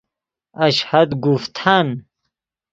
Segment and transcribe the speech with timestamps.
[0.67, 2.05] اشهد گفتن